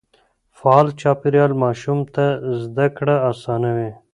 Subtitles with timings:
[0.57, 2.25] فعال چاپېريال ماشوم ته
[2.63, 3.89] زده کړه آسانوي.